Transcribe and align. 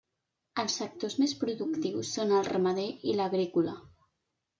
Els 0.61 0.77
sectors 0.77 1.17
més 1.23 1.35
productius 1.43 2.13
són 2.17 2.33
el 2.39 2.47
ramader 2.53 2.87
i 3.13 3.15
l'agrícola. 3.21 3.75